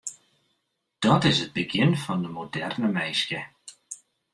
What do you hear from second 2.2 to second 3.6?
de moderne minske.